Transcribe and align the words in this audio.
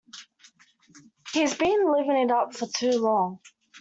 He's 1.31 1.53
been 1.53 1.91
living 1.91 2.17
it 2.17 2.31
up 2.31 2.55
for 2.55 2.65
too 2.65 2.97
long. 2.97 3.39